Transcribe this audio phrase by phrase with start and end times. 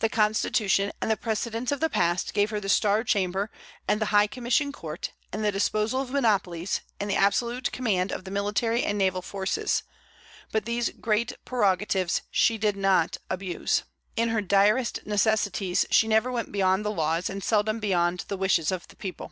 [0.00, 3.48] The Constitution and the precedents of the past gave her the Star Chamber,
[3.86, 8.24] and the High Commission Court, and the disposal of monopolies, and the absolute command of
[8.24, 9.84] the military and naval forces;
[10.50, 13.84] but these great prerogatives she did not abuse.
[14.16, 18.72] In her direst necessities she never went beyond the laws, and seldom beyond the wishes
[18.72, 19.30] of the people.